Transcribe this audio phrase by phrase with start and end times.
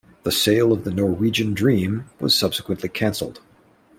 [0.23, 3.39] The sale of the "Norwegian Dream" was subsequently canceled.